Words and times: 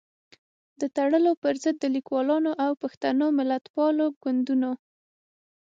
د 0.79 0.81
تړلو 0.97 1.31
پر 1.43 1.55
ضد 1.63 1.75
د 1.81 1.85
ليکوالانو 1.95 2.51
او 2.65 2.71
پښتنو 2.83 3.25
ملتپالو 3.39 4.05
ګوندونو 4.21 4.71